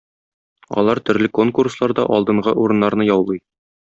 [0.81, 3.43] Алар төрле конкурсларда алдынгы урыннарны яулый.